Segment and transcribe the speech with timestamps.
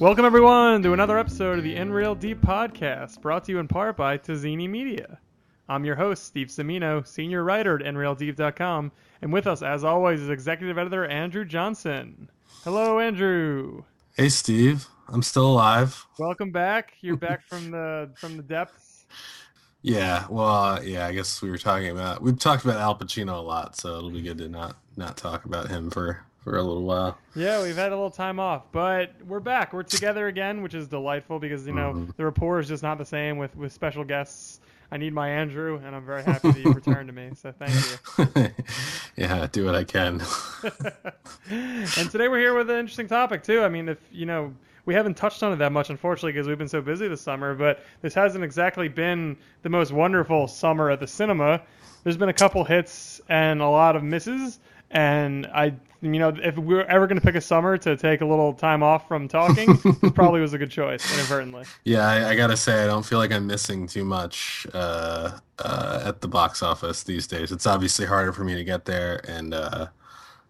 [0.00, 3.96] Welcome, everyone, to another episode of the Real Deep podcast, brought to you in part
[3.96, 5.18] by Tazini Media.
[5.68, 8.92] I'm your host, Steve Semino, senior writer at NRealDeep.com,
[9.22, 12.30] and with us, as always, is executive editor Andrew Johnson.
[12.62, 13.82] Hello, Andrew.
[14.16, 14.86] Hey, Steve.
[15.08, 16.06] I'm still alive.
[16.16, 16.92] Welcome back.
[17.00, 19.04] You're back from the from the depths.
[19.82, 21.08] Yeah, well, uh, yeah.
[21.08, 24.10] I guess we were talking about we've talked about Al Pacino a lot, so it'll
[24.10, 27.18] be good to not not talk about him for for a little while.
[27.34, 29.72] Yeah, we've had a little time off, but we're back.
[29.72, 32.10] We're together again, which is delightful because you know mm-hmm.
[32.16, 34.60] the rapport is just not the same with with special guests.
[34.90, 37.32] I need my Andrew, and I'm very happy that you returned to me.
[37.34, 37.74] So thank
[38.34, 38.48] you.
[39.16, 40.22] yeah, do what I can.
[41.50, 43.60] and today we're here with an interesting topic too.
[43.60, 44.54] I mean, if you know,
[44.86, 47.54] we haven't touched on it that much, unfortunately, because we've been so busy this summer.
[47.54, 51.60] But this hasn't exactly been the most wonderful summer at the cinema.
[52.04, 54.60] There's been a couple hits and a lot of misses.
[54.90, 58.20] And I, you know, if we were ever going to pick a summer to take
[58.20, 61.64] a little time off from talking, this probably was a good choice, inadvertently.
[61.84, 65.38] Yeah, I, I got to say, I don't feel like I'm missing too much uh,
[65.58, 67.50] uh, at the box office these days.
[67.50, 69.88] It's obviously harder for me to get there, and uh,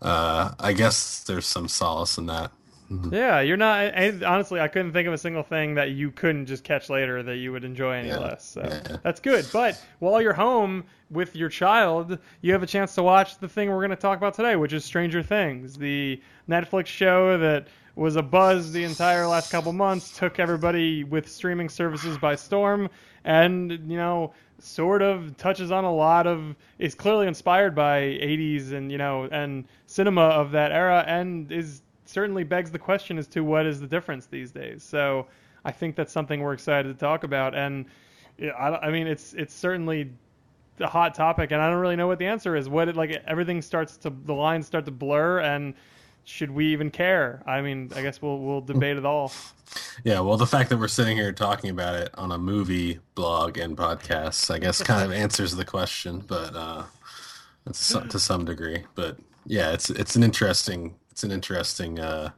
[0.02, 2.52] uh I guess there's some solace in that.
[2.90, 3.14] Mm-hmm.
[3.14, 3.94] Yeah, you're not.
[3.94, 7.22] I, honestly, I couldn't think of a single thing that you couldn't just catch later
[7.22, 8.18] that you would enjoy any yeah.
[8.18, 8.44] less.
[8.44, 8.96] So yeah.
[9.02, 9.46] that's good.
[9.52, 13.68] But while you're home with your child, you have a chance to watch the thing
[13.68, 18.16] we're going to talk about today, which is Stranger Things, the Netflix show that was
[18.16, 22.88] a buzz the entire last couple months, took everybody with streaming services by storm,
[23.24, 28.72] and you know sort of touches on a lot of is clearly inspired by 80s
[28.72, 33.26] and you know and cinema of that era and is certainly begs the question as
[33.28, 34.82] to what is the difference these days.
[34.82, 35.26] So
[35.64, 37.54] I think that's something we're excited to talk about.
[37.54, 37.84] And
[38.40, 40.10] I, I mean, it's it's certainly
[40.80, 42.68] a hot topic, and I don't really know what the answer is.
[42.68, 45.74] What it, like everything starts to the lines start to blur, and
[46.24, 47.42] should we even care?
[47.46, 49.32] I mean, I guess we'll we'll debate it all.
[50.04, 53.58] Yeah, well, the fact that we're sitting here talking about it on a movie blog
[53.58, 56.84] and podcast, I guess, kind of answers the question, but uh,
[57.66, 58.84] to some degree.
[58.94, 62.30] But yeah, it's it's an interesting it's an interesting uh,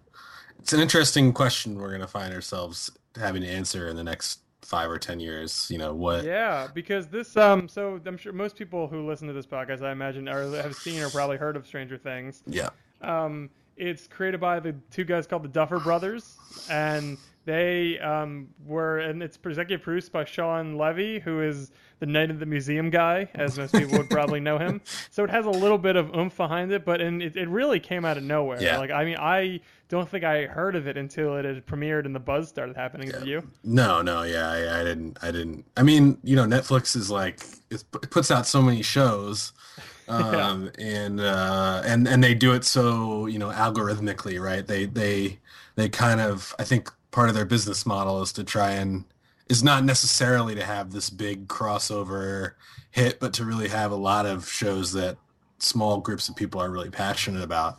[0.58, 4.38] it's an interesting question we're going to find ourselves having to answer in the next
[4.62, 5.70] five or ten years.
[5.70, 6.24] You know what?
[6.24, 9.92] Yeah, because this um, so I'm sure most people who listen to this podcast, I
[9.92, 12.42] imagine, are have seen or probably heard of Stranger Things.
[12.46, 12.70] Yeah.
[13.02, 16.38] Um, it's created by the two guys called the Duffer Brothers,
[16.70, 22.30] and they um, were, and it's executive produced by Shawn Levy, who is the Night
[22.30, 24.80] of the Museum guy, as most people would probably know him.
[25.10, 27.80] So it has a little bit of oomph behind it, but and it, it really
[27.80, 28.62] came out of nowhere.
[28.62, 28.78] Yeah.
[28.78, 32.14] Like I mean, I don't think I heard of it until it had premiered and
[32.14, 33.08] the buzz started happening.
[33.08, 33.18] Yeah.
[33.18, 33.50] Did you?
[33.64, 35.18] No, no, yeah, I, I, didn't.
[35.20, 35.64] I didn't.
[35.76, 39.52] I mean, you know, Netflix is like it puts out so many shows.
[40.10, 44.66] Um, and uh, and and they do it so you know algorithmically, right?
[44.66, 45.38] They they
[45.76, 49.04] they kind of I think part of their business model is to try and
[49.48, 52.52] is not necessarily to have this big crossover
[52.90, 55.16] hit, but to really have a lot of shows that
[55.58, 57.78] small groups of people are really passionate about.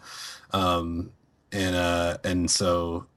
[0.52, 1.12] Um,
[1.52, 3.08] and uh, and so,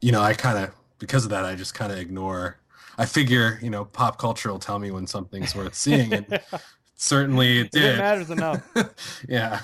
[0.00, 2.58] you know, I kind of because of that, I just kind of ignore.
[2.96, 6.40] I figure, you know, pop culture will tell me when something's worth seeing, and
[6.94, 7.96] certainly it did.
[7.96, 8.62] It matters enough.
[9.28, 9.60] yeah,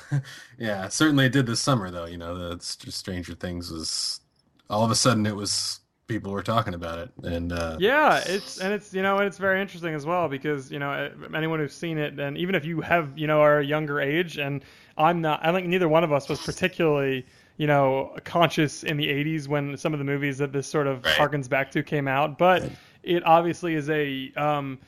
[0.59, 2.07] yeah, certainly it did this summer, though.
[2.07, 4.21] You know, the Stranger Things was
[4.69, 8.59] all of a sudden it was people were talking about it and uh, yeah it's
[8.59, 11.73] and it's you know and it's very interesting as well because you know anyone who's
[11.73, 14.65] seen it and even if you have you know are a younger age and
[14.99, 17.25] i'm not i think neither one of us was particularly
[17.59, 21.05] you know conscious in the 80s when some of the movies that this sort of
[21.05, 21.15] right.
[21.15, 22.73] harkens back to came out but right.
[23.05, 24.79] it obviously is a um,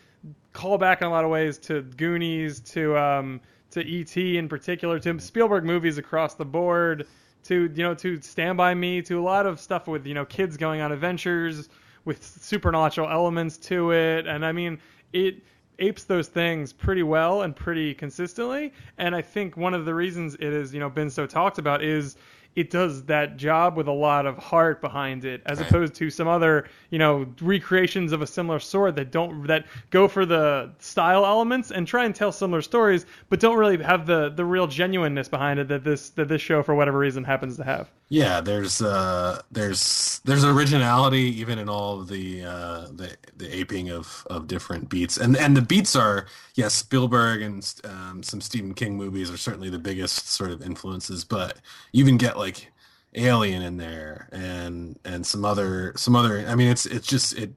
[0.52, 3.40] callback in a lot of ways to goonies to um,
[3.70, 7.06] to et in particular to spielberg movies across the board
[7.44, 10.24] to you know to Stand by Me, to a lot of stuff with you know
[10.24, 11.68] kids going on adventures
[12.04, 14.78] with supernatural elements to it, and I mean
[15.12, 15.42] it
[15.78, 18.72] apes those things pretty well and pretty consistently.
[18.98, 21.82] And I think one of the reasons it has you know been so talked about
[21.82, 22.16] is
[22.54, 25.68] it does that job with a lot of heart behind it, as right.
[25.68, 30.08] opposed to some other, you know, recreations of a similar sort that don't that go
[30.08, 34.30] for the style elements and try and tell similar stories, but don't really have the
[34.30, 37.64] the real genuineness behind it that this that this show for whatever reason happens to
[37.64, 37.90] have.
[38.08, 44.26] Yeah, there's uh there's there's originality even in all the uh the the aping of
[44.28, 48.96] of different beats, and and the beats are yes Spielberg and um, some Stephen King
[48.96, 51.58] movies are certainly the biggest sort of influences, but
[51.92, 52.72] you even get like
[53.14, 56.44] Alien in there and and some other some other.
[56.46, 57.52] I mean, it's it's just it.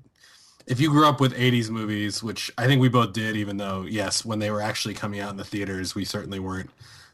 [0.68, 3.86] If you grew up with '80s movies, which I think we both did, even though
[3.88, 6.70] yes, when they were actually coming out in the theaters, we certainly weren't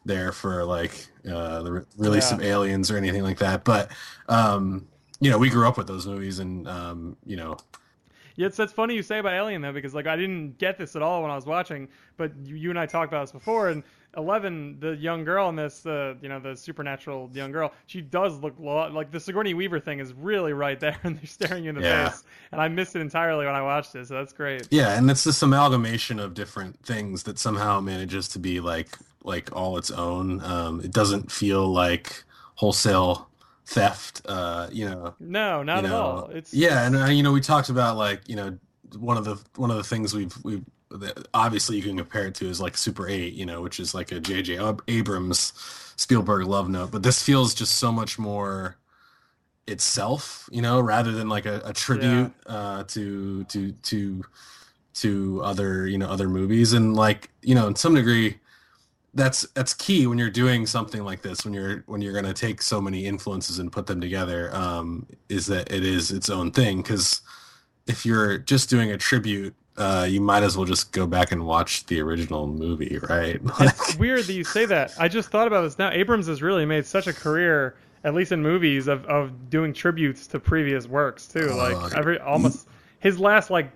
[0.06, 2.38] there for like uh, the re- release yeah.
[2.38, 3.64] of Aliens or anything like that.
[3.64, 3.92] But
[4.28, 4.88] um,
[5.20, 7.58] you know, we grew up with those movies, and um, you know,
[8.38, 10.96] Yeah, it's that's funny you say about Alien though, because like I didn't get this
[10.96, 11.88] at all when I was watching,
[12.18, 13.84] but you, you and I talked about this before, and
[14.18, 18.38] Eleven, the young girl in this, uh, you know, the supernatural young girl, she does
[18.40, 21.70] look lo- like the Sigourney Weaver thing is really right there, and they're staring you
[21.70, 22.10] in the Yeah.
[22.10, 24.68] face, and I missed it entirely when I watched it, so that's great.
[24.70, 29.56] yeah, and it's this amalgamation of different things that somehow manages to be like like
[29.56, 30.44] all its own.
[30.44, 32.24] Um, it doesn't feel like
[32.56, 33.30] wholesale
[33.66, 34.22] theft.
[34.26, 36.26] Uh, you know, No, not you at know, all.
[36.32, 38.58] It's yeah, and uh, you know, we talked about like you know
[38.98, 40.66] one of the one of the things we've we've
[41.34, 44.12] obviously you can compare it to is like Super Eight, you know, which is like
[44.12, 44.60] a J.J.
[44.88, 45.54] Abrams
[45.96, 48.78] Spielberg love note, but this feels just so much more
[49.68, 54.24] itself, you know, rather than like a, a tribute uh, to to to
[54.94, 58.38] to other you know other movies, and like you know, in some degree.
[59.14, 61.44] That's that's key when you're doing something like this.
[61.44, 65.48] When you're when you're gonna take so many influences and put them together, um, is
[65.48, 66.78] that it is its own thing.
[66.78, 67.20] Because
[67.88, 71.46] if you're just doing a tribute, uh, you might as well just go back and
[71.46, 73.40] watch the original movie, right?
[73.60, 74.94] it's weird that you say that.
[75.00, 75.92] I just thought about this now.
[75.92, 80.28] Abrams has really made such a career, at least in movies, of, of doing tributes
[80.28, 81.50] to previous works too.
[81.52, 82.68] Oh, Like every almost
[83.00, 83.72] his last like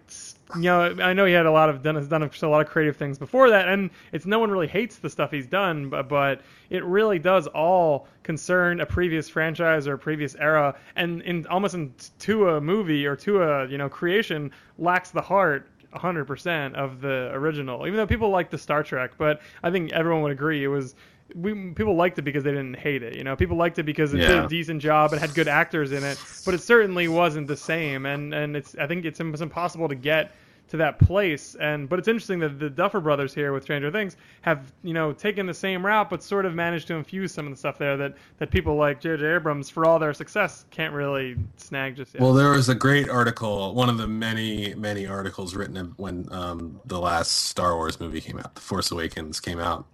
[0.56, 2.68] you know I know he had a lot of done has done a lot of
[2.68, 6.08] creative things before that, and it's no one really hates the stuff he's done, but
[6.08, 11.48] but it really does all concern a previous franchise or a previous era, and in
[11.48, 16.74] almost in, to a movie or to a you know creation lacks the heart 100%
[16.76, 17.88] of the original.
[17.88, 20.96] Even though people like the Star Trek, but I think everyone would agree it was
[21.34, 23.16] we people liked it because they didn't hate it.
[23.16, 25.92] You know, people liked it because it did a decent job and had good actors
[25.92, 28.06] in it, but it certainly wasn't the same.
[28.06, 30.34] And and it's I think it's, it's impossible to get
[30.70, 31.56] to that place.
[31.56, 35.14] And but it's interesting that the Duffer Brothers here with Stranger Things have you know
[35.14, 37.98] taken the same route, but sort of managed to infuse some of the stuff there
[37.98, 39.26] that that people like J.J.
[39.26, 42.22] Abrams, for all their success, can't really snag just yet.
[42.22, 46.80] Well, there was a great article, one of the many, many articles written when um,
[46.86, 49.86] the last Star Wars movie came out, The Force Awakens came out,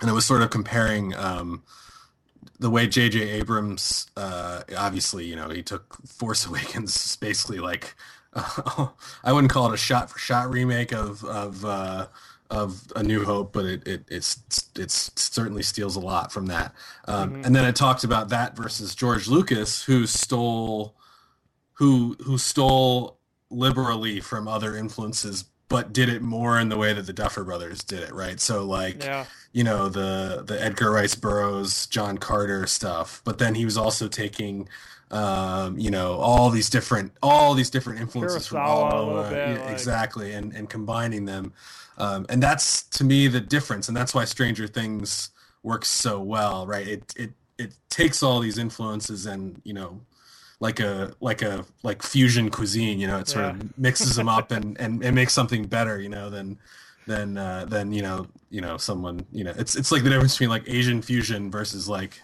[0.00, 1.62] and it was sort of comparing um,
[2.58, 3.20] the way J.J.
[3.20, 7.94] Abrams, uh, obviously, you know, he took Force Awakens, basically like,
[9.24, 12.06] I wouldn't call it a shot-for-shot remake of of uh,
[12.50, 14.40] of A New Hope, but it, it it's
[14.76, 16.74] it's certainly steals a lot from that.
[17.06, 20.94] Um, And then it talks about that versus George Lucas, who stole
[21.74, 23.18] who who stole
[23.50, 27.82] liberally from other influences but did it more in the way that the Duffer brothers
[27.82, 28.38] did it, right?
[28.40, 29.24] So like yeah.
[29.52, 34.08] you know the the Edgar Rice Burroughs, John Carter stuff, but then he was also
[34.08, 34.68] taking
[35.10, 39.62] um, you know all these different all these different influences from all over, bit, yeah,
[39.64, 41.52] like- exactly, and and combining them,
[41.98, 45.30] um, and that's to me the difference, and that's why Stranger Things
[45.62, 46.86] works so well, right?
[46.86, 50.00] It it it takes all these influences and you know
[50.60, 53.50] like a like a like fusion cuisine you know it sort Yeah.
[53.52, 56.58] of mixes them up and, and and makes something better you know than
[57.06, 60.32] than uh than you know you know someone you know it's it's like the difference
[60.34, 62.20] between like asian fusion versus like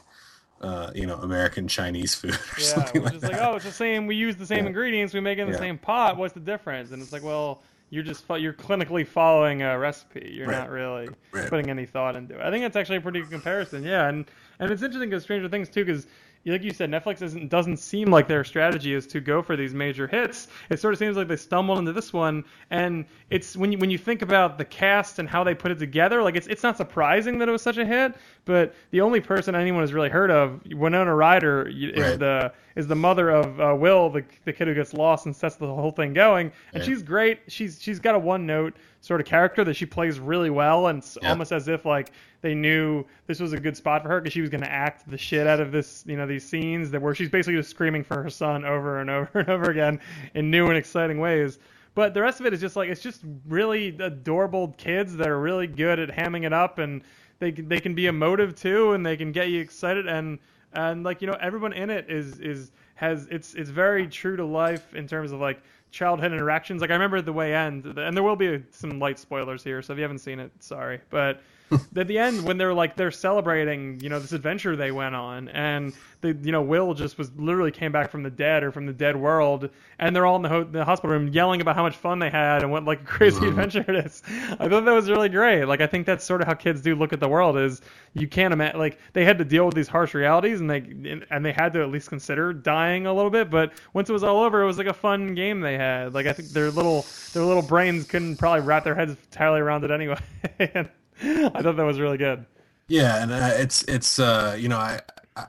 [0.63, 3.65] uh you know american chinese food or Yeah, something which like is like, oh, it's
[3.65, 4.07] the same.
[4.07, 4.69] We use the same Yeah.
[4.69, 5.15] ingredients.
[5.15, 5.59] We make it in the Yeah.
[5.59, 6.17] same pot.
[6.17, 6.93] What's the difference?
[6.93, 10.31] And it's like, well, you're just you're clinically following a recipe.
[10.35, 10.59] You're Right.
[10.59, 11.49] not really Right.
[11.49, 12.43] putting any thought into it.
[12.43, 13.83] I think that's actually a pretty good comparison.
[13.83, 14.27] Yeah, and
[14.61, 16.07] and it's interesting because Stranger Things too, because
[16.45, 19.75] like you said, Netflix doesn't doesn't seem like their strategy is to go for these
[19.75, 20.49] major hits.
[20.71, 23.91] It sort of seems like they stumbled into this one, and it's when you when
[23.91, 26.77] you think about the cast and how they put it together, like it's it's not
[26.77, 28.15] surprising that it was such a hit.
[28.45, 32.19] But the only person anyone has really heard of, Winona Ryder, is Right.
[32.19, 35.55] the is the mother of uh, Will, the the kid who gets lost and sets
[35.57, 36.85] the whole thing going, and Right.
[36.85, 37.39] she's great.
[37.47, 41.01] She's she's got a one note sort of character that she plays really well, and
[41.01, 41.31] it's Yeah.
[41.31, 44.41] almost as if like they knew this was a good spot for her because she
[44.41, 47.15] was going to act the shit out of this, you know, these scenes that where
[47.15, 50.01] she's basically just screaming for her son over and over and over again
[50.35, 51.59] in new and exciting ways.
[51.95, 55.39] But the rest of it is just like it's just really adorable kids that are
[55.41, 57.03] really good at hamming it up, and
[57.39, 60.39] they can- they can be emotive too, and they can get you excited, and
[60.75, 64.45] and like you know everyone in it is is has it's it's very true to
[64.45, 65.61] life in terms of like
[65.93, 66.81] childhood interactions.
[66.81, 69.93] Like I remember the way end, and there will be some light spoilers here, so
[69.93, 71.01] if you haven't seen it, sorry.
[71.11, 71.41] But
[71.97, 75.49] at the end, when they're like they're celebrating, you know, this adventure they went on,
[75.49, 78.87] and the you know Will just was literally came back from the dead or from
[78.87, 81.83] the dead world, and they're all in the, ho- the hospital room yelling about how
[81.83, 83.49] much fun they had and what like a crazy mm-hmm.
[83.49, 84.23] adventure it is.
[84.29, 85.65] I thought that was really great.
[85.65, 87.59] Like I think that's sort of how kids do look at the world.
[87.59, 87.83] Is
[88.15, 91.45] you can't imagine like they had to deal with these harsh realities, and they and
[91.45, 93.51] they had to at least consider dying a little bit.
[93.51, 96.15] But once it was all over, it was like a fun game they had.
[96.15, 99.85] Like I think their little their little brains couldn't probably wrap their heads entirely around
[99.85, 100.19] it anyway.
[101.55, 102.47] I thought that was really good.
[102.89, 105.01] Yeah, and uh, it's it's uh, you know I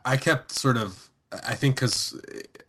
[0.05, 2.19] I- kept sort of I think because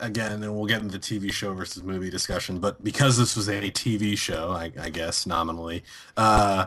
[0.01, 3.49] again, and we'll get into the TV show versus movie discussion, but because this was
[3.49, 5.85] a TV show, I, I guess nominally,
[6.17, 6.67] uh,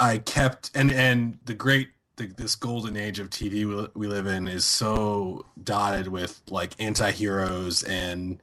[0.00, 4.26] I kept and and the great the, this golden age of TV we, we live
[4.26, 8.40] in is so dotted with like anti-heroes and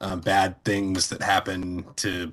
[0.00, 2.32] um, bad things that happen to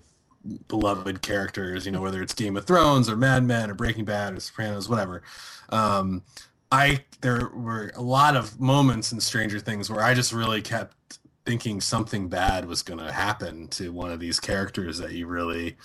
[0.67, 4.33] beloved characters, you know, whether it's Game of Thrones or Mad Men or Breaking Bad
[4.33, 5.21] or Sopranos, whatever.
[5.69, 6.23] Um,
[6.71, 11.19] I there were a lot of moments in Stranger Things where I just really kept
[11.45, 15.77] thinking something bad was going to happen to one of these characters that you really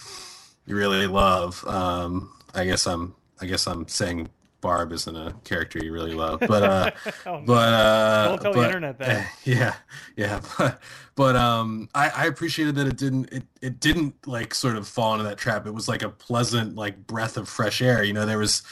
[0.67, 1.65] you really love.
[1.67, 4.29] Um, I guess I'm I guess I'm saying
[4.65, 6.91] Barb isn't a character you really love, but uh,
[7.27, 9.31] oh, but uh, don't tell but, the internet that.
[9.45, 9.75] Yeah,
[10.17, 10.81] yeah, but
[11.15, 15.13] but um, I, I appreciated that it didn't it, it didn't like sort of fall
[15.13, 15.67] into that trap.
[15.67, 18.03] It was like a pleasant like breath of fresh air.
[18.03, 18.63] You know, there was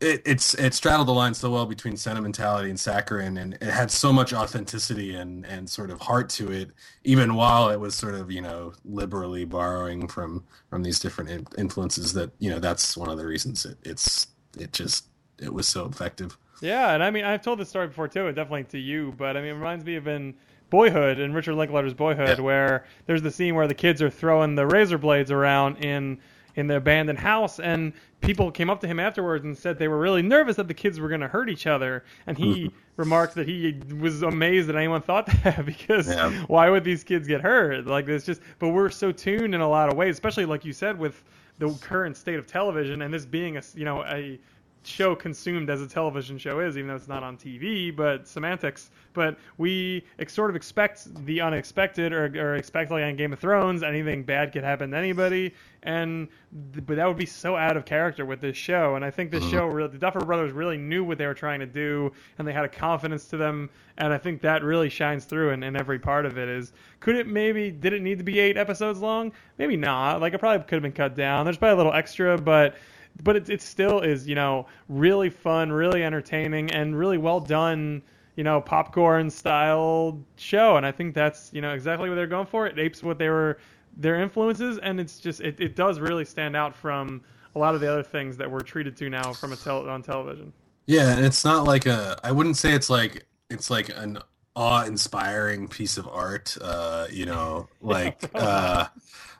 [0.00, 3.90] it, it's it straddled the line so well between sentimentality and saccharine, and it had
[3.90, 6.70] so much authenticity and and sort of heart to it,
[7.02, 12.12] even while it was sort of you know liberally borrowing from from these different influences.
[12.12, 15.06] That you know that's one of the reasons it, it's it just
[15.38, 16.36] it was so effective.
[16.60, 19.36] Yeah, and I mean I've told this story before too, and definitely to you, but
[19.36, 20.34] I mean it reminds me of in
[20.70, 22.44] Boyhood in Richard Linklater's Boyhood, yeah.
[22.44, 26.18] where there's the scene where the kids are throwing the razor blades around in
[26.56, 29.98] in the abandoned house, and people came up to him afterwards and said they were
[29.98, 32.76] really nervous that the kids were going to hurt each other, and he mm-hmm.
[32.96, 36.30] remarked that he was amazed that anyone thought that because yeah.
[36.46, 37.86] why would these kids get hurt?
[37.86, 40.72] Like it's just, but we're so tuned in a lot of ways, especially like you
[40.72, 41.22] said with
[41.60, 44.40] the current state of television and this being a you know a
[44.82, 48.90] show consumed as a television show is, even though it's not on TV, but semantics.
[49.12, 53.82] But we sort of expect the unexpected, or, or expect like on Game of Thrones,
[53.82, 58.24] anything bad could happen to anybody, and but that would be so out of character
[58.24, 58.94] with this show.
[58.96, 59.52] And I think this mm-hmm.
[59.52, 62.52] show, really, the Duffer Brothers, really knew what they were trying to do, and they
[62.52, 63.68] had a confidence to them,
[63.98, 66.48] and I think that really shines through in, in every part of it.
[66.48, 69.32] Is could it maybe did it need to be eight episodes long?
[69.58, 70.20] Maybe not.
[70.20, 71.44] Like it probably could have been cut down.
[71.44, 72.76] There's probably a little extra, but
[73.22, 78.02] but it, it still is, you know, really fun, really entertaining, and really well done,
[78.36, 80.76] you know, popcorn style show.
[80.76, 82.66] And I think that's, you know, exactly what they're going for.
[82.66, 83.58] It apes what they were,
[83.96, 87.22] their influences, and it's just, it, it does really stand out from
[87.54, 90.02] a lot of the other things that we're treated to now from a tel- on
[90.02, 90.52] television.
[90.86, 94.18] Yeah, and it's not like a, I wouldn't say it's like, it's like an
[94.56, 98.86] awe-inspiring piece of art, uh, you know, like, uh,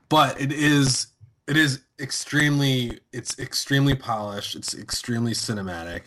[0.08, 1.06] but it is
[1.46, 6.02] it is extremely it's extremely polished it's extremely cinematic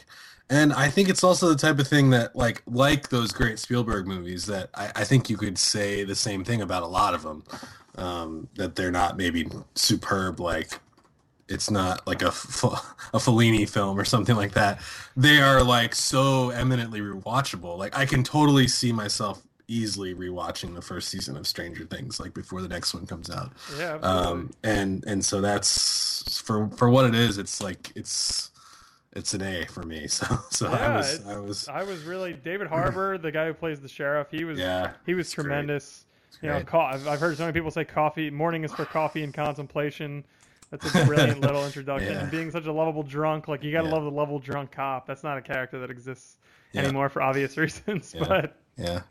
[0.50, 4.08] and i think it's also the type of thing that like like those great spielberg
[4.08, 7.24] movies that i, I think you could say the same thing about a lot of
[7.24, 7.44] them
[7.96, 10.80] um, that they're not maybe superb like
[11.48, 14.80] it's not like a a Fellini film or something like that.
[15.16, 17.78] They are like so eminently rewatchable.
[17.78, 22.34] Like I can totally see myself easily rewatching the first season of Stranger Things like
[22.34, 23.52] before the next one comes out.
[23.78, 23.96] Yeah.
[23.96, 27.38] Um, and and so that's for for what it is.
[27.38, 28.52] It's like it's
[29.14, 30.08] it's an A for me.
[30.08, 33.54] So so yeah, I was I was I was really David Harbour, the guy who
[33.54, 34.28] plays the sheriff.
[34.32, 36.06] He was yeah he was tremendous.
[36.42, 39.34] You know, co- I've heard so many people say coffee morning is for coffee and
[39.34, 40.26] contemplation.
[40.72, 42.12] That's a brilliant little introduction.
[42.12, 42.20] Yeah.
[42.22, 43.94] And being such a lovable drunk, like you gotta yeah.
[43.94, 45.06] love the lovable drunk cop.
[45.06, 46.38] That's not a character that exists
[46.74, 46.82] yeah.
[46.82, 48.16] anymore for obvious reasons.
[48.18, 49.02] But yeah,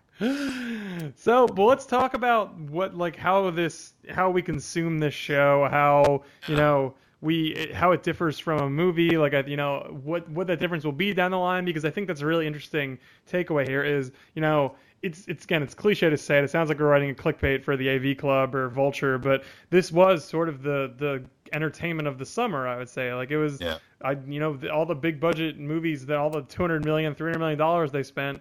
[1.16, 6.22] so, but let's talk about what like how this how we consume this show, how
[6.46, 10.60] you know we how it differs from a movie, like you know what what that
[10.60, 12.98] difference will be down the line, because I think that's a really interesting
[13.30, 13.82] takeaway here.
[13.82, 16.44] Is you know it's it's again it's cliche to say it.
[16.44, 19.90] It sounds like we're writing a clickbait for the AV Club or Vulture, but this
[19.90, 22.68] was sort of the the entertainment of the summer.
[22.68, 23.60] I would say like it was.
[23.60, 23.78] Yeah.
[24.04, 27.38] I you know the, all the big budget movies that all the 200 million, 300
[27.38, 28.40] million dollars they spent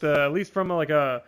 [0.00, 1.22] the at least from like a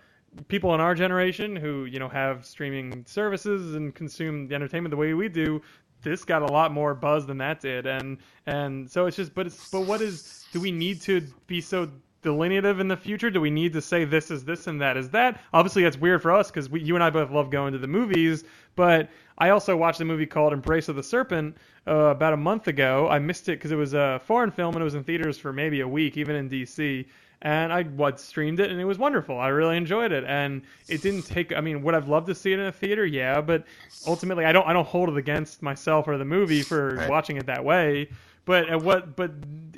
[0.49, 4.97] people in our generation who you know have streaming services and consume the entertainment the
[4.97, 5.61] way we do
[6.03, 7.87] this got a lot more buzz than that did.
[7.87, 11.61] And and so it's just but it's but what is do we need to be
[11.61, 11.89] so
[12.23, 13.31] delineative in the future?
[13.31, 15.41] Do we need to say this is this and that is that?
[15.53, 18.45] Obviously that's weird for us because you and i both love going to the movies
[18.75, 19.11] but
[19.43, 21.57] i also watched a movie called embrace of the serpent
[21.87, 24.83] uh, about a month ago i missed it because it was a foreign film and
[24.83, 27.05] it was in theaters for maybe a week even in dc
[27.43, 29.39] and I what streamed it and it was wonderful.
[29.39, 31.53] I really enjoyed it, and it didn't take.
[31.53, 33.05] I mean, would I've loved to see it in a theater?
[33.05, 33.65] Yeah, but
[34.07, 34.67] ultimately, I don't.
[34.67, 37.11] I don't hold it against myself or the movie for right.
[37.11, 38.09] watching it that way.
[38.45, 39.17] But what?
[39.17, 39.33] But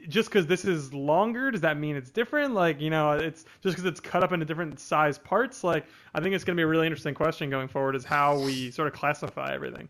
[0.08, 2.54] just because this is longer, does that mean it's different?
[2.54, 5.64] Like you know, it's just because it's cut up into different size parts.
[5.64, 8.38] Like I think it's going to be a really interesting question going forward, is how
[8.38, 9.88] we sort of classify everything.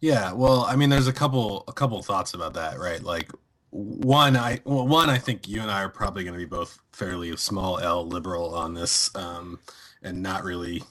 [0.00, 3.02] Yeah, well, I mean, there's a couple a couple thoughts about that, right?
[3.02, 3.30] Like
[3.70, 6.78] one, I well, one, I think you and I are probably going to be both
[6.92, 9.58] fairly small L liberal on this, um,
[10.02, 10.82] and not really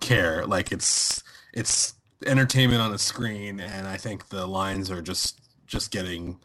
[0.00, 0.46] care.
[0.46, 1.22] Like it's
[1.52, 1.94] it's
[2.26, 5.39] entertainment on a screen, and I think the lines are just
[5.70, 6.38] just getting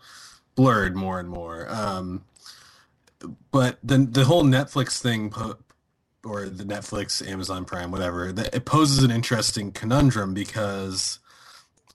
[0.55, 1.67] blurred more and more.
[1.70, 2.24] Um,
[3.51, 5.34] but the the whole Netflix thing,
[6.24, 11.20] or the Netflix, Amazon Prime, whatever, it poses an interesting conundrum because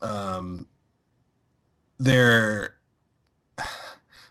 [0.02, 0.66] um,
[1.98, 2.74] they're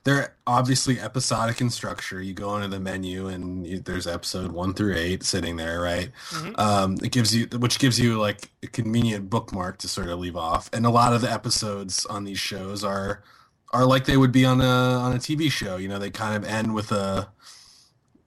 [0.03, 2.19] they're obviously episodic in structure.
[2.19, 6.09] You go into the menu and you, there's episode one through eight sitting there, right?
[6.31, 6.59] Mm-hmm.
[6.59, 10.35] Um, it gives you, which gives you like a convenient bookmark to sort of leave
[10.35, 10.67] off.
[10.73, 13.23] And a lot of the episodes on these shows are
[13.71, 15.77] are like they would be on a on a TV show.
[15.77, 17.29] You know, they kind of end with a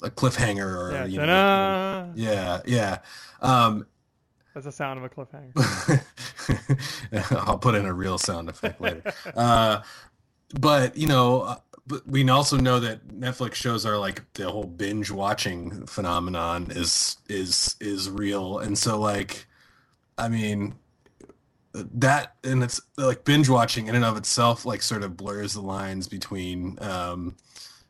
[0.05, 2.99] a cliffhanger or yeah, you know, yeah, yeah.
[3.41, 3.87] Um,
[4.55, 6.05] that's the sound of a cliffhanger.
[7.49, 9.13] I'll put in a real sound effect later.
[9.35, 9.83] uh,
[10.61, 14.65] but you know, uh, but we also know that Netflix shows are like the whole
[14.65, 19.47] binge watching phenomenon is is is real, and so like,
[20.17, 20.75] I mean,
[21.75, 25.61] that and it's like binge watching in and of itself like sort of blurs the
[25.61, 27.37] lines between um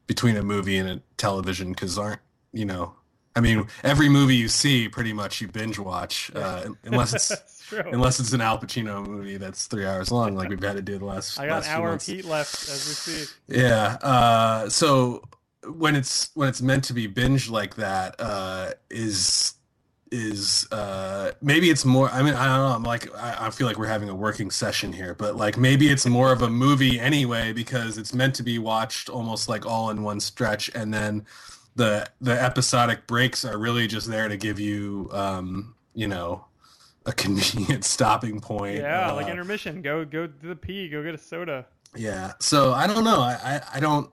[0.06, 2.20] between a movie and a television because aren't
[2.52, 2.94] you know
[3.34, 8.20] I mean, every movie you see, pretty much you binge watch, uh, unless it's unless
[8.20, 11.04] it's an Al Pacino movie that's three hours long, like we've had to do the
[11.04, 11.38] last.
[11.38, 13.28] I got last an hour of heat left as we speak.
[13.48, 13.96] Yeah.
[14.02, 15.22] Uh, so
[15.64, 19.54] when it's when it's meant to be binge like that, uh, is
[20.10, 22.10] is uh, maybe it's more.
[22.10, 22.74] I mean, I don't know.
[22.74, 25.88] I'm like I, I feel like we're having a working session here, but like maybe
[25.88, 29.90] it's more of a movie anyway because it's meant to be watched almost like all
[29.90, 31.24] in one stretch, and then
[31.76, 36.44] the the episodic breaks are really just there to give you um you know
[37.06, 38.78] a convenient stopping point.
[38.78, 39.82] Yeah uh, like intermission.
[39.82, 40.88] Go go to the pee.
[40.88, 41.66] Go get a soda.
[41.94, 42.32] Yeah.
[42.40, 43.20] So i don't know.
[43.20, 44.10] I i, I don't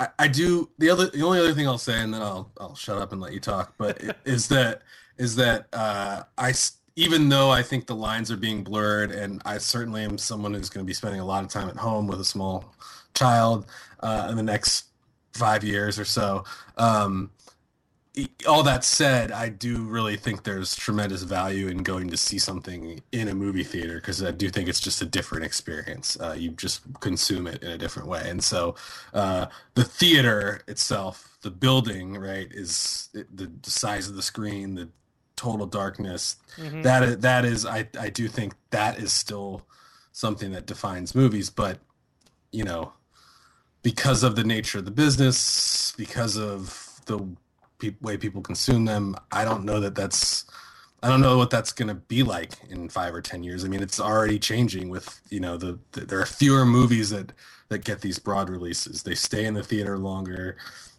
[0.00, 2.74] I, I do the other the only other thing i'll say and then i'll i'll
[2.74, 4.82] shut up and let you talk but is that
[5.18, 6.52] is that uh i
[6.96, 10.70] even though i think the lines are being blurred and i certainly am someone who's
[10.70, 12.74] going to be spending a lot of time at home with a small
[13.14, 13.66] child
[14.00, 14.86] uh, in the next
[15.32, 16.44] five years or so.
[16.76, 17.30] Um,
[18.48, 23.00] all that said, I do really think there's tremendous value in going to see something
[23.12, 26.18] in a movie theater because I do think it's just a different experience.
[26.20, 28.74] Uh, you just consume it in a different way, and so
[29.14, 34.88] uh, the theater itself, the building, right, is the, the size of the screen, the
[35.36, 36.36] total darkness.
[36.56, 36.82] Mm-hmm.
[36.82, 39.62] That is, that is, I I do think that is still
[40.12, 41.78] something that defines movies, but
[42.50, 42.92] you know
[43.82, 47.18] because of the nature of the business, because of the
[47.78, 50.44] pe- way people consume them, I don't know that that's
[51.02, 53.64] I don't know what that's going to be like in five or ten years.
[53.64, 57.32] I mean, it's already changing with you know the, the, there are fewer movies that
[57.68, 59.02] that get these broad releases.
[59.02, 60.56] They stay in the theater longer.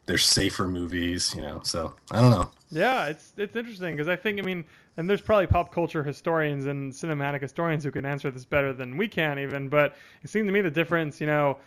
[0.07, 1.61] They're safer movies, you know.
[1.63, 2.49] So I don't know.
[2.71, 4.65] Yeah, it's it's interesting because I think I mean,
[4.97, 8.97] and there's probably pop culture historians and cinematic historians who can answer this better than
[8.97, 9.69] we can even.
[9.69, 11.57] But it seemed to me the difference, you know,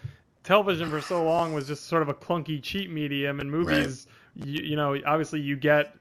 [0.45, 4.07] television for so long was just sort of a clunky, cheap medium, and movies,
[4.39, 4.47] right.
[4.47, 5.97] you, you know, obviously you get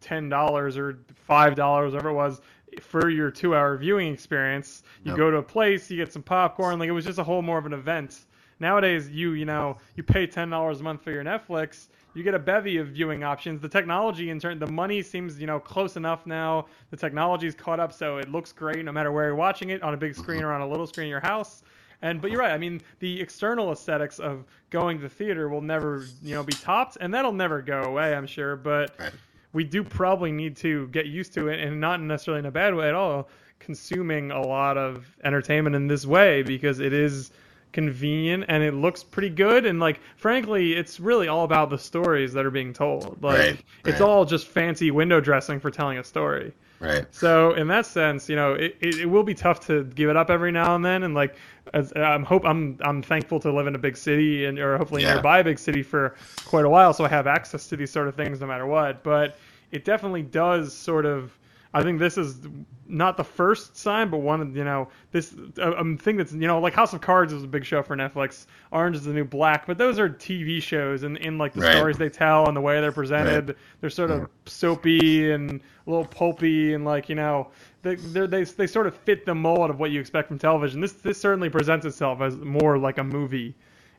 [0.00, 2.40] ten dollars or five dollars, whatever it was,
[2.80, 4.82] for your two-hour viewing experience.
[5.02, 5.18] You yep.
[5.18, 7.58] go to a place, you get some popcorn, like it was just a whole more
[7.58, 8.26] of an event.
[8.60, 11.88] Nowadays, you you know, you pay ten dollars a month for your Netflix.
[12.14, 13.60] You get a bevy of viewing options.
[13.60, 16.66] The technology in turn, the money seems you know close enough now.
[16.90, 19.92] The technology's caught up, so it looks great no matter where you're watching it on
[19.92, 20.48] a big screen mm-hmm.
[20.48, 21.62] or on a little screen in your house.
[22.02, 22.52] And but you're right.
[22.52, 26.52] I mean, the external aesthetics of going to the theater will never, you know, be
[26.52, 28.14] topped, and that'll never go away.
[28.14, 29.12] I'm sure, but right.
[29.52, 32.74] we do probably need to get used to it, and not necessarily in a bad
[32.74, 33.28] way at all.
[33.58, 37.32] Consuming a lot of entertainment in this way because it is
[37.72, 42.32] convenient and it looks pretty good and like frankly it's really all about the stories
[42.32, 46.04] that are being told like right, it's all just fancy window dressing for telling a
[46.04, 47.06] story Right.
[47.10, 50.16] So in that sense, you know, it, it, it, will be tough to give it
[50.16, 51.02] up every now and then.
[51.04, 51.36] And like,
[51.72, 55.02] as I'm hope I'm I'm thankful to live in a big city and or hopefully
[55.02, 55.14] yeah.
[55.14, 58.08] nearby a big city for quite a while, so I have access to these sort
[58.08, 59.02] of things no matter what.
[59.02, 59.38] But
[59.72, 61.35] it definitely does sort of
[61.74, 62.40] I think this is
[62.88, 66.46] not the first sign, but one of you know this a, a thing that's you
[66.46, 68.46] know like House of Cards is a big show for Netflix.
[68.72, 71.76] Orange is the New Black, but those are TV shows, and in like the right.
[71.76, 73.56] stories they tell and the way they're presented, right.
[73.80, 74.32] they're sort of mm-hmm.
[74.46, 77.50] soapy and a little pulpy, and like you know
[77.82, 80.80] they they they sort of fit the mold of what you expect from television.
[80.80, 83.54] This this certainly presents itself as more like a movie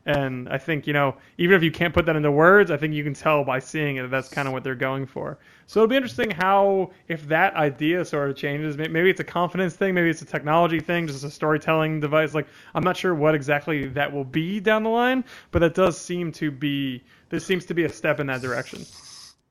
[0.08, 2.94] And I think, you know, even if you can't put that into words, I think
[2.94, 5.38] you can tell by seeing it that that's kind of what they're going for.
[5.66, 9.76] So it'll be interesting how, if that idea sort of changes, maybe it's a confidence
[9.76, 12.32] thing, maybe it's a technology thing, just a storytelling device.
[12.32, 16.00] Like, I'm not sure what exactly that will be down the line, but that does
[16.00, 18.86] seem to be, this seems to be a step in that direction.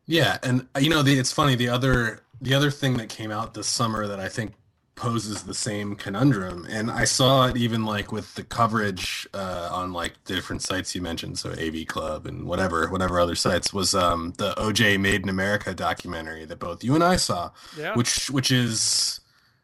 [0.08, 0.40] Yeah.
[0.42, 3.68] And, you know, the, it's funny, the other, the other thing that came out this
[3.68, 4.54] summer that I think
[4.98, 6.68] poses the same conundrum.
[6.70, 10.94] And i saw it even like with the coverage uh, on like the different sites
[10.94, 11.40] you mentioned.
[11.40, 15.74] So av club and whatever whatever other sites was um, the oj made in america
[15.74, 17.94] documentary that both you and i saw yeah.
[17.96, 19.22] which which is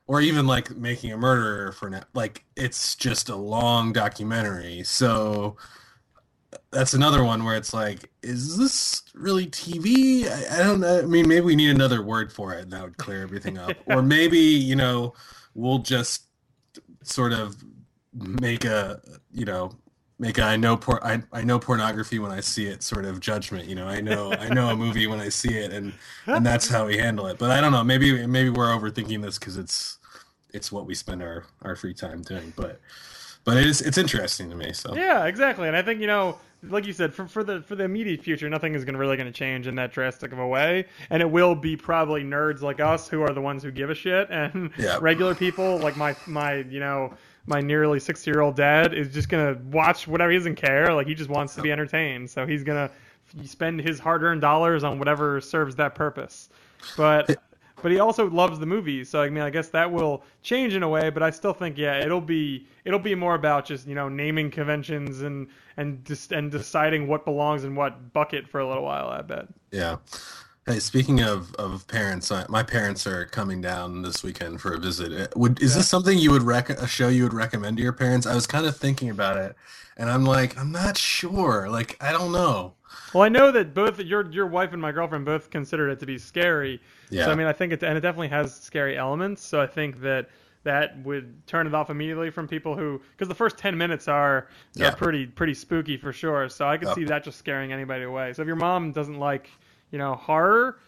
[0.08, 4.84] or even like making a murderer for now like it's just a long documentary.
[4.84, 5.58] So
[6.72, 10.28] that's another one where it's like, is this really TV?
[10.28, 11.00] I, I, don't know.
[11.00, 13.76] I mean, maybe we need another word for it, and that would clear everything up.
[13.88, 15.14] or maybe you know,
[15.54, 16.24] we'll just
[17.04, 17.56] sort of
[18.14, 19.72] make a you know
[20.20, 23.20] make a I know por- I, I know pornography when I see it sort of
[23.20, 23.68] judgment.
[23.68, 25.94] You know, I know I know a movie when I see it, and
[26.26, 27.38] and that's how we handle it.
[27.38, 27.84] But I don't know.
[27.84, 30.00] Maybe maybe we're overthinking this because it's
[30.54, 32.54] it's what we spend our our free time doing.
[32.56, 32.80] But
[33.44, 34.74] but it is it's interesting to me.
[34.74, 35.68] So yeah, exactly.
[35.68, 38.50] And I think you know, like you said, for for the for the immediate future,
[38.50, 41.22] nothing is going to really going to change in that drastic of a way, and
[41.22, 44.28] it will be probably nerds like us who are the ones who give a shit,
[44.30, 44.98] and yeah.
[45.02, 47.14] regular people like my my you know
[47.46, 51.08] my nearly 60 year old dad is just gonna watch whatever he doesn't care like
[51.08, 52.90] he just wants to be entertained so he's gonna
[53.44, 56.50] spend his hard earned dollars on whatever serves that purpose
[56.96, 57.43] but
[57.84, 59.10] but he also loves the movies.
[59.10, 61.12] So I mean, I guess that will change in a way.
[61.12, 64.50] But I still think, yeah, it'll be it'll be more about just you know naming
[64.50, 69.10] conventions and and just and deciding what belongs in what bucket for a little while.
[69.10, 69.48] I bet.
[69.72, 69.98] Yeah.
[70.66, 75.12] Hey, speaking of, of parents, my parents are coming down this weekend for a visit.
[75.12, 75.80] Uh, would is yeah.
[75.80, 78.26] this something you would rec- a show you would recommend to your parents?
[78.26, 79.58] I was kind of thinking about it,
[79.98, 81.70] and I'm like, I'm not sure.
[81.70, 82.76] Like, I don't know.
[83.14, 86.06] Well, I know that both your your wife and my girlfriend both considered it to
[86.06, 86.80] be scary.
[87.10, 87.26] Yeah.
[87.26, 89.46] So I mean, I think it and it definitely has scary elements.
[89.46, 90.30] So I think that
[90.64, 94.48] that would turn it off immediately from people who because the first 10 minutes are,
[94.76, 94.88] yeah.
[94.88, 98.32] are pretty pretty spooky for sure so i could see that just scaring anybody away
[98.32, 99.50] so if your mom doesn't like
[99.94, 100.80] you know horror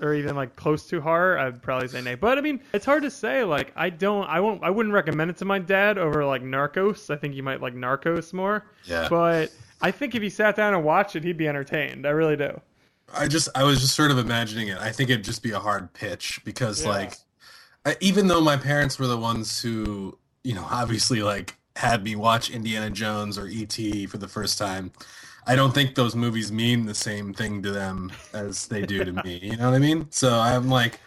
[0.00, 3.02] or even like close to horror i'd probably say nay but i mean it's hard
[3.02, 6.24] to say like i don't i won't i wouldn't recommend it to my dad over
[6.26, 10.28] like narcos i think he might like narcos more yeah but i think if he
[10.28, 12.60] sat down and watched it he'd be entertained i really do
[13.14, 14.78] I just I was just sort of imagining it.
[14.78, 16.90] I think it'd just be a hard pitch because yeah.
[16.90, 17.14] like
[17.84, 22.16] I, even though my parents were the ones who, you know, obviously like had me
[22.16, 24.06] watch Indiana Jones or E.T.
[24.06, 24.92] for the first time,
[25.48, 29.12] I don't think those movies mean the same thing to them as they do to
[29.24, 29.40] me.
[29.42, 30.06] You know what I mean?
[30.10, 31.00] So I'm like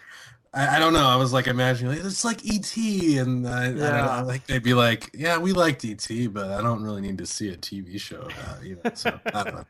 [0.54, 1.08] I, I don't know.
[1.08, 4.08] I was like imagining like, it's like ET, and I, yeah.
[4.08, 7.18] I, I like they'd be like, "Yeah, we liked ET, but I don't really need
[7.20, 9.66] to see a TV show about it." You know, so I don't know.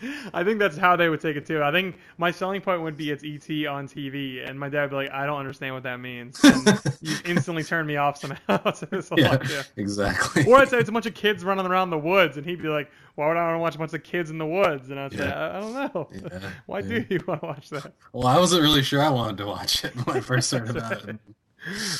[0.34, 1.62] I think that's how they would take it too.
[1.62, 4.90] I think my selling point would be it's ET on TV, and my dad would
[4.90, 8.72] be like, "I don't understand what that means." And you instantly turn me off somehow.
[8.72, 8.86] so
[9.16, 10.46] yeah, yeah, exactly.
[10.46, 12.68] Or I'd say it's a bunch of kids running around the woods, and he'd be
[12.68, 14.98] like, "Why would I want to watch a bunch of kids in the woods?" And
[14.98, 15.30] I'd say.
[15.30, 16.08] I, I, don't know.
[16.12, 19.38] Yeah, Why do you want to watch that?" Well, I wasn't really sure I wanted
[19.38, 21.16] to watch it when I first heard about it.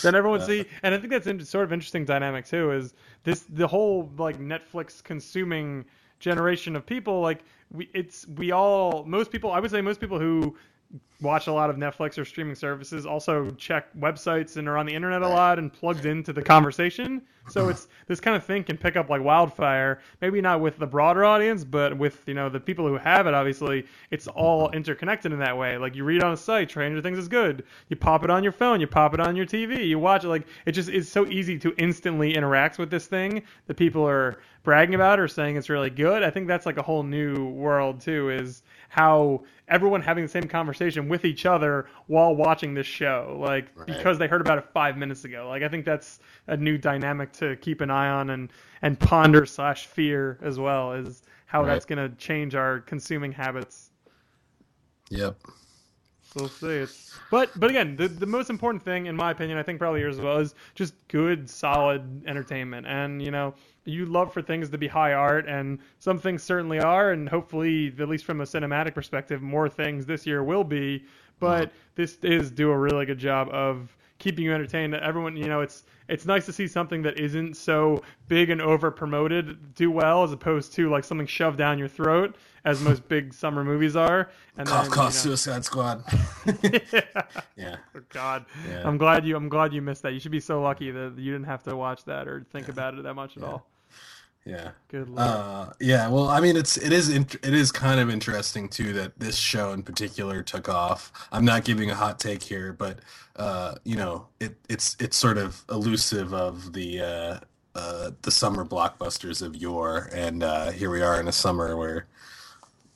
[0.03, 2.73] then everyone uh, see, and I think that's in, sort of interesting dynamic too.
[2.73, 5.85] Is this the whole like Netflix consuming
[6.21, 10.19] generation of people like we it's we all most people I would say most people
[10.19, 10.57] who
[11.21, 14.95] watch a lot of Netflix or streaming services also check websites and are on the
[14.95, 17.23] internet a lot and plugged into the conversation.
[17.49, 20.01] So it's this kind of thing can pick up like wildfire.
[20.21, 23.35] Maybe not with the broader audience, but with you know the people who have it.
[23.35, 25.77] Obviously, it's all interconnected in that way.
[25.77, 27.65] Like you read on a site, Stranger Things is good.
[27.89, 30.29] You pop it on your phone, you pop it on your TV, you watch it.
[30.29, 34.39] Like it just is so easy to instantly interact with this thing that people are
[34.63, 36.23] bragging about or saying it's really good.
[36.23, 38.31] I think that's like a whole new world too.
[38.31, 43.67] Is how everyone having the same conversation with each other while watching this show, like
[43.75, 43.87] right.
[43.87, 45.47] because they heard about it five minutes ago.
[45.49, 48.51] Like I think that's a new dynamic to keep an eye on and
[48.83, 51.69] and ponder slash fear as well is how right.
[51.69, 53.91] that's going to change our consuming habits.
[55.11, 55.37] Yep.
[56.35, 56.69] We'll see.
[56.69, 60.01] It's, but but again, the the most important thing, in my opinion, I think probably
[60.01, 62.87] yours as well, is just good, solid entertainment.
[62.87, 66.79] And you know, you love for things to be high art, and some things certainly
[66.79, 71.05] are, and hopefully, at least from a cinematic perspective, more things this year will be.
[71.41, 74.95] But this is do a really good job of keeping you entertained.
[74.95, 78.91] Everyone, you know, it's it's nice to see something that isn't so big and over
[78.93, 83.33] promoted do well, as opposed to like something shoved down your throat, as most big
[83.33, 84.31] summer movies are.
[84.57, 86.05] And cough, then, cough, you know, Suicide Squad.
[86.63, 86.79] yeah.
[87.57, 87.77] yeah.
[87.95, 88.87] Oh, God, yeah.
[88.87, 90.13] I'm glad you I'm glad you missed that.
[90.13, 92.73] You should be so lucky that you didn't have to watch that or think yeah.
[92.73, 93.67] about it that much at all.
[94.45, 94.71] Yeah.
[94.89, 95.21] Good lord.
[95.21, 96.09] Uh, yeah.
[96.09, 99.37] Well, I mean, it's it is int- it is kind of interesting too that this
[99.37, 101.13] show in particular took off.
[101.31, 103.01] I'm not giving a hot take here, but
[103.37, 107.39] uh, you know, it it's it's sort of elusive of the uh,
[107.75, 112.07] uh, the summer blockbusters of yore, and uh, here we are in a summer where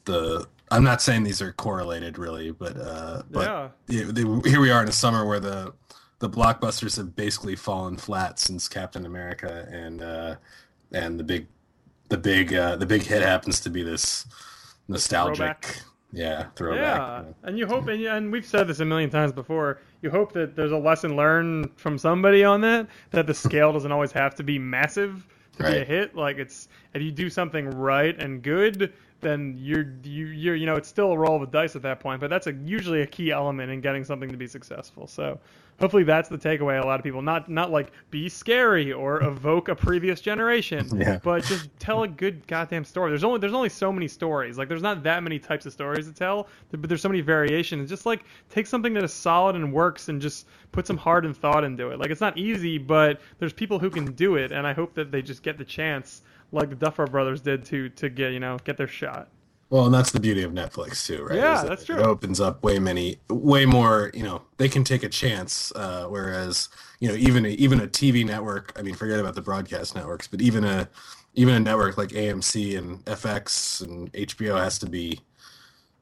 [0.04, 4.12] the I'm not saying these are correlated really, but uh, but yeah.
[4.44, 5.72] here we are in a summer where the
[6.18, 10.36] the blockbusters have basically fallen flat since Captain America, and uh,
[10.92, 11.46] and the big
[12.08, 14.26] the big uh, the big hit happens to be this
[14.88, 15.82] nostalgic, Throwback.
[16.12, 17.24] yeah, throwback.
[17.24, 19.80] Yeah, and you hope, and, and we've said this a million times before.
[20.02, 22.86] You hope that there's a lesson learned from somebody on that.
[23.10, 25.26] That the scale doesn't always have to be massive
[25.58, 26.14] to be a hit.
[26.14, 28.92] Like it's if you do something right and good,
[29.24, 31.98] then you're you you're you know it's still a roll of the dice at that
[31.98, 32.20] point.
[32.20, 35.08] But that's a usually a key element in getting something to be successful.
[35.08, 35.40] So
[35.80, 36.80] hopefully that's the takeaway.
[36.80, 41.18] A lot of people not not like be scary or evoke a previous generation, Yeah.
[41.24, 43.10] but just tell a good goddamn story.
[43.10, 44.56] There's only there's only so many stories.
[44.58, 47.88] Like there's not that many types of stories to tell, but there's so many variations.
[47.88, 51.36] Just like take something that is solid and works and just put some heart and
[51.36, 51.98] thought into it.
[51.98, 55.10] Like it's not easy, but there's people who can do it, and I hope that
[55.10, 56.22] they just get the chance,
[56.54, 59.28] like the Duffer Brothers did, to to get you know get their shot.
[59.70, 61.38] Well, and that's the beauty of Netflix too, right?
[61.38, 61.96] Yeah, that that's true.
[61.96, 64.10] it opens up way many, way more.
[64.14, 65.72] You know, they can take a chance.
[65.74, 66.68] Uh, whereas,
[67.00, 68.72] you know, even a, even a TV network.
[68.76, 70.88] I mean, forget about the broadcast networks, but even a
[71.34, 75.20] even a network like AMC and FX and HBO has to be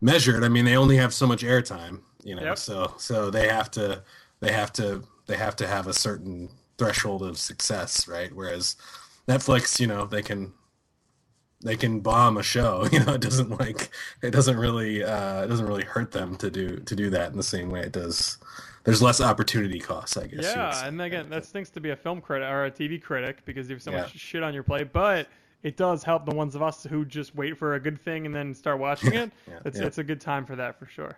[0.00, 0.44] measured.
[0.44, 2.00] I mean, they only have so much airtime.
[2.24, 2.58] You know, Yep.
[2.58, 4.02] so so they have to
[4.40, 8.32] they have to they have to have a certain threshold of success, right?
[8.34, 8.76] Whereas
[9.28, 10.52] Netflix, you know, they can
[11.64, 12.88] they can bomb a show.
[12.92, 13.90] You know, it doesn't like
[14.22, 17.36] it doesn't really uh, it doesn't really hurt them to do to do that in
[17.36, 18.38] the same way it does.
[18.84, 20.42] There's less opportunity costs, I guess.
[20.42, 23.68] Yeah, and again, that stinks to be a film critic or a TV critic because
[23.68, 24.00] you have so Yeah.
[24.02, 24.92] much shit on your plate.
[24.92, 25.28] But
[25.62, 28.34] it does help the ones of us who just wait for a good thing and
[28.34, 29.30] then start watching it.
[29.46, 29.86] Yeah, it's yeah.
[29.86, 31.16] it's a good time for that for sure.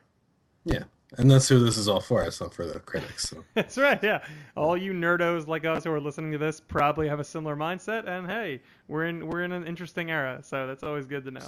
[0.64, 0.84] Yeah,
[1.18, 2.22] and that's who this is all for.
[2.22, 3.28] It's not for the critics.
[3.28, 3.44] So.
[3.54, 4.02] That's right.
[4.02, 4.24] Yeah,
[4.56, 8.08] all you nerdos like us who are listening to this probably have a similar mindset.
[8.08, 11.46] And hey, we're in we're in an interesting era, so that's always good to know.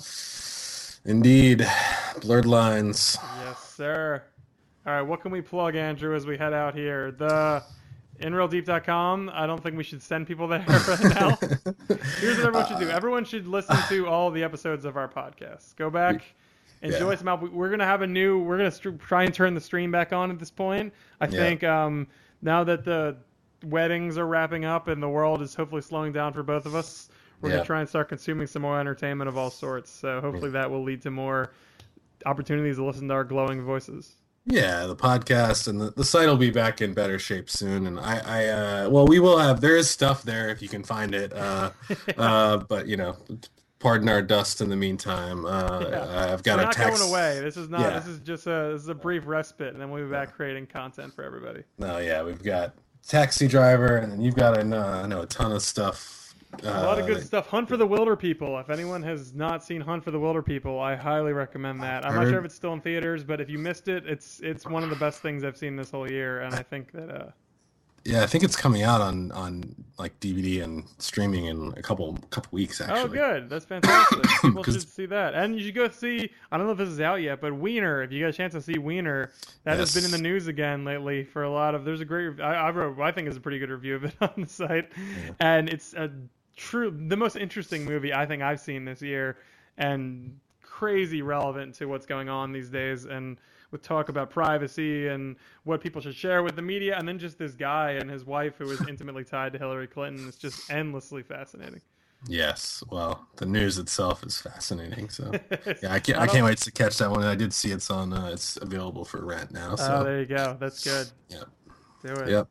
[1.05, 1.67] Indeed,
[2.21, 3.17] blurred lines.
[3.45, 4.23] Yes, sir.
[4.87, 7.11] All right, what can we plug, Andrew, as we head out here?
[7.11, 7.63] The
[8.21, 9.31] InReelDeep.com.
[9.33, 11.37] I don't think we should send people there right now.
[12.21, 12.91] Here's what everyone should do.
[12.91, 15.77] Everyone should listen to all the episodes of our podcast.
[15.77, 16.23] Go back,
[16.83, 17.17] enjoy Yeah.
[17.17, 17.53] some out.
[17.53, 18.39] We're gonna have a new.
[18.43, 20.93] We're gonna str- try and turn the stream back on at this point.
[21.21, 21.31] I Yeah.
[21.31, 22.07] think um,
[22.43, 23.17] now that the
[23.65, 27.09] weddings are wrapping up and the world is hopefully slowing down for both of us,
[27.41, 27.57] we're Yeah.
[27.57, 29.91] gonna try and start consuming some more entertainment of all sorts.
[29.91, 31.53] So hopefully that will lead to more
[32.25, 34.17] opportunities to listen to our glowing voices.
[34.49, 37.85] Yeah, the podcast and the, the site will be back in better shape soon.
[37.87, 38.47] And I, I
[38.85, 39.61] uh, well, we will have.
[39.61, 41.33] There is stuff there if you can find it.
[41.33, 41.71] Uh,
[42.17, 43.17] uh, but you know,
[43.79, 45.45] pardon our dust in the meantime.
[45.45, 46.33] Uh, Yeah.
[46.33, 47.41] I've got We're a not going away.
[47.41, 47.81] This is not.
[47.81, 47.99] Yeah.
[47.99, 48.71] This is just a.
[48.73, 51.63] This is a brief respite, and then we'll be back creating content for everybody.
[51.79, 52.75] No, yeah, we've got
[53.07, 56.35] taxi driver, and then you've got a, uh, I know a ton of stuff.
[56.65, 57.49] Uh, A lot of good stuff.
[57.49, 58.59] Hunt for the Wilderpeople.
[58.61, 62.07] If anyone has not seen Hunt for the Wilderpeople, I highly recommend that.
[62.07, 64.65] I'm not sure if it's still in theaters, but if you missed it, it's it's
[64.67, 67.31] one of the best things I've seen this whole year, and I think that uh,
[68.07, 72.17] Yeah, I think it's coming out on on like DVD and streaming in a couple
[72.31, 73.03] couple weeks oh, actually.
[73.03, 74.23] oh, good, that's fantastic.
[74.43, 76.31] People should see that, and you should go see.
[76.53, 78.05] I don't know if this is out yet, but Weiner.
[78.05, 79.33] If you get a chance to see Weiner,
[79.65, 81.85] that has been in the news again lately for a lot of.
[81.85, 82.41] There's a great.
[82.41, 83.01] I, I wrote.
[83.01, 84.93] I think is a pretty good review of it on the site,
[85.41, 86.09] and it's a
[86.57, 89.39] true, the most interesting movie I think I've seen this year,
[89.79, 93.37] and crazy relevant to what's going on these days, and
[93.71, 97.39] with talk about privacy and what people should share with the media, and then just
[97.39, 100.27] this guy and his wife who is intimately tied to Hillary Clinton.
[100.29, 101.81] It's just endlessly fascinating.
[102.29, 105.09] Yes, well, the news itself is fascinating.
[105.11, 105.31] So
[105.83, 107.23] yeah, I can't I I, can't wait to catch that one.
[107.23, 108.13] I did see it's on.
[108.13, 109.73] Uh, it's available for rent now.
[109.73, 110.57] Oh, So there you go.
[110.59, 111.09] That's good.
[111.29, 111.45] yeah,
[112.05, 112.29] Do it.
[112.31, 112.49] yep.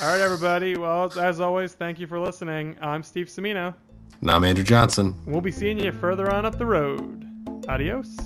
[0.00, 0.76] All right, everybody.
[0.76, 2.76] Well, as always, thank you for listening.
[2.80, 3.74] I'm Steve Semino.
[4.20, 5.14] And I'm Andrew Johnson.
[5.26, 7.24] We'll be seeing you further on up the road.
[7.68, 8.16] Adios.